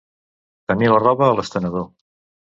Tenir 0.71 0.87
la 0.93 1.01
roba 1.03 1.27
a 1.33 1.35
l'estenedor. 1.39 1.85